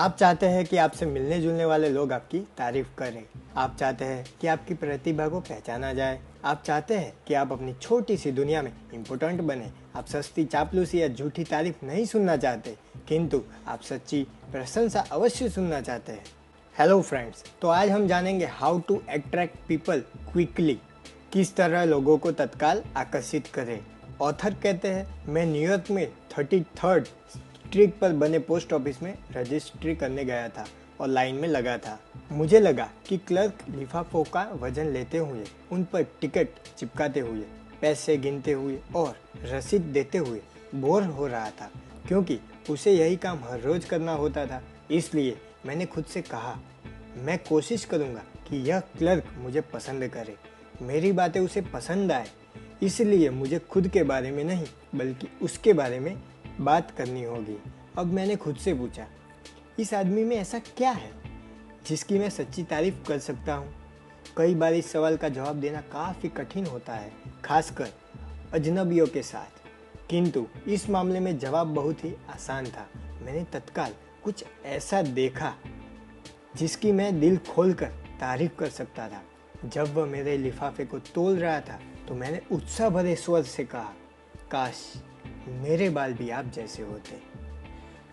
[0.00, 3.22] आप चाहते हैं कि आपसे मिलने जुलने वाले लोग आपकी तारीफ़ करें।
[3.56, 7.72] आप चाहते हैं कि आपकी प्रतिभा को पहचाना जाए। आप चाहते हैं कि आप अपनी
[7.72, 12.76] छोटी सी दुनिया में इम्पोर्टेंट बने। आप सस्ती चापलूसी या झूठी तारीफ़ नहीं सुनना चाहते,
[13.08, 14.22] किंतु आप सच्ची
[14.52, 16.24] प्रशंसा अवश्य सुनना चाहते हैं।
[16.76, 20.00] हेलो फ्रेंड्स तो आज हम जानेंगे how to attract people
[20.32, 20.78] quickly
[21.32, 23.78] किस तरह लोगों को तत्काल आकर्षित करें।
[24.20, 26.06] ऑथर कहते हैं, मैं न्यूयॉर्क में
[26.38, 27.06] थर्टी थर्ड
[27.70, 30.64] स्ट्रीट पर बने पोस्ट ऑफ़िस में रजिस्ट्री करने गया था
[31.00, 31.98] और लाइन में लगा था।
[32.32, 36.48] मुझे लगा कि क्लर्क लिफाफों का वज़न लेते हुए, उन पर टिकट
[36.78, 37.42] चिपकाते हुए,
[37.80, 40.40] पैसे गिनते हुए और रसीद देते हुए
[40.74, 41.70] बोर हो रहा था,
[42.08, 42.38] क्योंकि
[42.70, 46.58] उसे यही काम हर रोज करना होता था। इसलिए मैंने खुद से कहा,
[47.16, 50.34] मैं कोशिश करूँगा कि यह क्लर्क मुझे पसंद करे।
[50.82, 52.26] मेरी बातें उसे पसंद आए।
[52.82, 56.14] इसलिए मुझे खुद के बारे में नहीं, बल्कि उसके बारे में
[56.60, 57.56] बात करनी होगी।
[57.98, 59.06] अब मैंने खुद से पूछा,
[59.78, 61.12] इस आदमी में ऐसा क्या है
[61.86, 63.74] जिसकी मैं सच्ची तारीफ़ कर सकता हूँ?
[64.36, 67.12] कई बार इस सवाल का जवाब देना काफ़ी कठिन होता है,
[67.44, 67.88] खासकर
[68.52, 69.58] अजनबियों के साथ।
[70.10, 72.86] किंतु इस मामले में जवाब बहुत ही आसान था।
[73.22, 75.54] मैंने तत्काल कुछ ऐसा देखा
[76.56, 77.90] जिसकी मैं दिल खोल कर
[78.20, 79.22] तारीफ़ कर सकता था।
[79.64, 83.92] जब वह मेरे लिफाफे को तोल रहा था तो मैंने उत्साह भरे स्वर से कहा,
[84.50, 84.92] काश
[85.50, 87.18] मेरे बाल भी आप जैसे होते।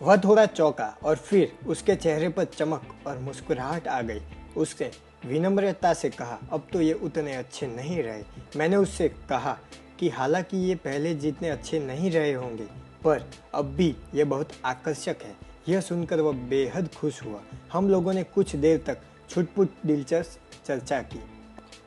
[0.01, 4.21] वह थोड़ा चौंका और फिर उसके चेहरे पर चमक और मुस्कुराहट आ गई।
[4.57, 4.91] उसने
[5.25, 8.23] विनम्रता से कहा, अब तो ये उतने अच्छे नहीं रहे।
[8.55, 9.57] मैंने उससे कहा
[9.99, 12.67] कि, हालाँकि ये पहले जितने अच्छे नहीं रहे होंगे,
[13.03, 15.35] पर अब भी ये बहुत आकर्षक है।
[15.69, 17.41] यह सुनकर वह बेहद खुश हुआ।
[17.73, 18.97] हम लोगों ने कुछ देर तक
[19.29, 21.19] छुटपुट दिलचस्प चर्चा की।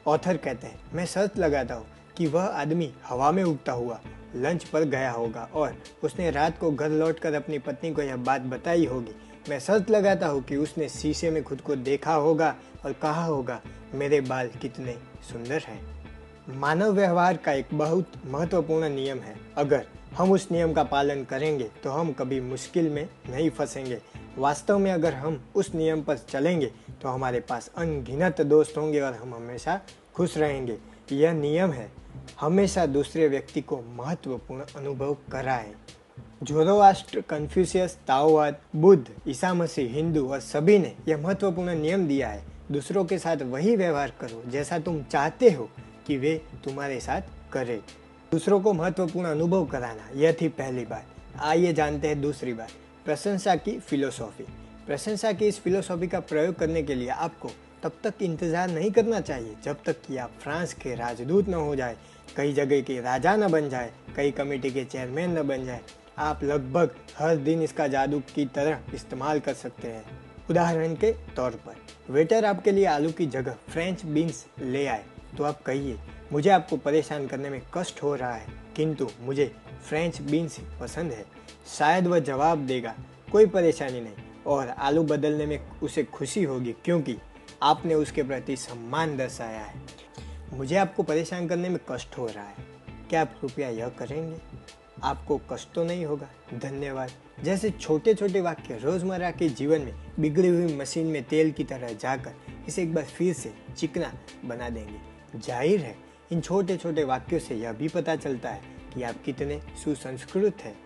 [0.07, 4.01] ऑथर कहते हैं, मैं सर्च लगाता हूँ कि वह आदमी हवा में उगता हुआ
[4.37, 8.41] लंच पर गया होगा और उसने रात को घर लौटकर अपनी पत्नी को यह बात
[8.43, 9.15] बताई होगी।
[9.49, 13.61] मैं शर्त लगाता हूँ कि उसने शीशे में खुद को देखा होगा और कहा होगा,
[13.95, 14.97] मेरे बाल कितने
[15.33, 15.81] सुंदर हैं।
[16.51, 21.71] मानव व्यवहार का एक बहुत महत्वपूर्ण नियम है। अगर हम उस नियम का पालन करेंगे
[21.83, 24.01] तो हम कभी मुश्किल में नहीं फंसेंगे।
[24.39, 26.71] वास्तव में अगर हम उस नियम पर चलेंगे
[27.03, 29.81] तो हमारे पास अनगिनत दोस्त होंगे और हम हमेशा
[30.15, 30.77] खुश रहेंगे।
[31.13, 31.91] यह नियम है,
[32.41, 35.73] हमेशा दूसरे व्यक्ति को महत्वपूर्ण अनुभव कराए।
[36.43, 42.45] जोरोवास्ट्र कन्फ्यूशियस ताओवाद, बुद्ध, ईसा मसीह, हिंदू और सभी ने यह महत्वपूर्ण नियम दिया है,
[42.73, 45.69] दूसरों के साथ वही व्यवहार करो जैसा तुम चाहते हो
[46.07, 47.23] कि वे तुम्हारे साथ
[47.53, 47.79] करें।
[48.33, 51.07] दूसरों को महत्वपूर्ण अनुभव कराना, यह थी पहली बात।
[51.39, 52.71] आइए जानते हैं दूसरी बात,
[53.05, 54.45] प्रशंसा की फिलोसॉफी।
[54.87, 57.49] प्रशंसा की इस फिलोसॉफी का प्रयोग करने के लिए आपको
[57.83, 61.75] तब तक इंतज़ार नहीं करना चाहिए। जब तक कि आप फ्रांस के राजदूत न हो
[61.77, 61.97] जाए,
[62.37, 65.81] कई जगह के राजा न बन जाए, कई कमेटी के चेयरमैन न बन जाए,
[66.19, 70.05] आप लगभग हर दिन इसका जादू की तरह इस्तेमाल कर सकते हैं।
[70.51, 71.77] उदाहरण के तौर पर,
[72.13, 75.05] वेटर आपके लिए आलू की जगह फ्रेंच बीन्स ले आए।
[75.39, 75.99] तो आप कहिए,
[76.33, 79.51] मुझे आपको परेशान करने में कष्ट हो रहा है, किंतु मुझे
[79.89, 81.25] फ्रेंच बीन्स पसंद है।
[81.79, 82.95] शायद वह जवाब देगा,
[83.33, 87.17] कोई परेशानी नहीं, और आलू बदलने में उसे खुशी होगी, क्योंकि
[87.63, 89.81] आपने उसके प्रति सम्मान दर्शाया है।
[90.53, 92.69] मुझे आपको परेशान करने में कष्ट हो रहा है।
[93.11, 94.37] क्या आप कृपया यह करेंगे?
[95.03, 97.11] आपको कष्ट तो नहीं होगा। धन्यवाद।
[97.45, 101.93] जैसे छोटे छोटे वाक्य रोज़मर्रा के जीवन में बिगड़ी हुई मशीन में तेल की तरह
[101.93, 102.35] जाकर
[102.69, 104.13] इसे एक बार फिर से चिकना
[104.45, 105.97] बना देंगे। ज़ाहिर है,
[106.33, 108.61] इन छोटे छोटे वाक्यों से यह भी पता चलता है
[108.95, 110.77] कि आप कितने सुसंस्कृत हैं।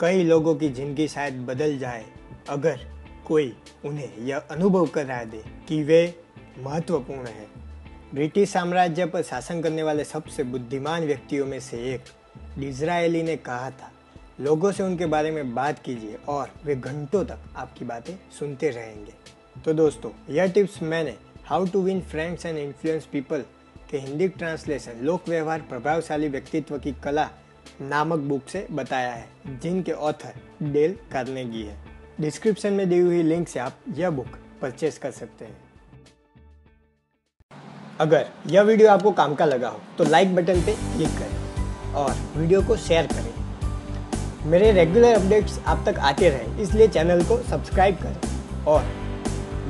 [0.00, 2.04] कई लोगों की ज़िंदगी शायद बदल जाए,
[2.48, 2.86] अगर
[3.28, 3.52] कोई
[3.84, 6.14] उन्हें यह अनुभव करा दे कि वे
[6.58, 7.46] महत्वपूर्ण है।
[8.14, 12.04] ब्रिटिश साम्राज्य पर शासन करने वाले सबसे बुद्धिमान व्यक्तियों में से एक
[12.58, 13.90] डिजरायली ने कहा था,
[14.40, 19.12] लोगों से उनके बारे में बात कीजिए और वे घंटों तक आपकी बातें सुनते रहेंगे।
[19.64, 21.14] तो दोस्तों, यह टिप्स मैंने
[21.44, 23.44] how to win friends and influence people
[23.90, 27.28] के हिंदी ट्रांसलेशन लोक व्यवहार प्रभावशाली व्यक्तित्व की कला
[27.80, 29.28] नामक बुक से बताया है,
[29.58, 31.87] जिनके ऑथर डेल कार्नेगी है।
[32.20, 35.56] डिस्क्रिप्शन में दी हुई लिंक से आप यह बुक परचेस कर सकते हैं।
[38.00, 42.14] अगर यह वीडियो आपको काम का लगा हो तो लाइक बटन पे क्लिक करें और
[42.36, 47.96] वीडियो को शेयर करें। मेरे रेगुलर अपडेट्स आप तक आते रहें, इसलिए चैनल को सब्सक्राइब
[48.02, 48.84] करें और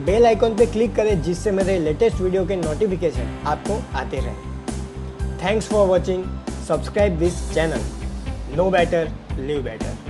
[0.06, 5.68] बेल आइकॉन पे क्लिक करें, जिससे मेरे लेटेस्ट वीडियो के नोटिफिकेशन आपको आते रहें। Thanks
[5.68, 6.24] for watching
[6.68, 10.07] subscribe this channel know better live better